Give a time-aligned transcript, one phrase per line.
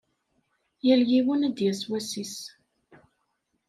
[0.85, 2.37] Yal yiwen ad d-yas wass-is.